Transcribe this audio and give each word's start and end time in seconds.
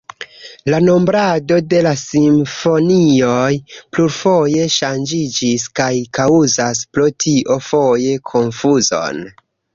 La 0.73 0.77
nombrado 0.83 1.57
de 1.73 1.81
la 1.87 1.91
simfonioj 2.03 3.51
plurfoje 3.97 4.65
ŝanĝiĝis 4.77 5.67
kaj 5.83 5.91
kaŭzas 6.21 6.83
pro 6.97 7.07
tio 7.27 7.61
foje 7.69 8.19
konfuzon. 8.33 9.25